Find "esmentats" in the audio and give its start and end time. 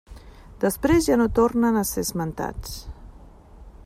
2.09-2.77